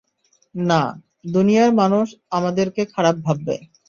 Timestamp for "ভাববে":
3.25-3.55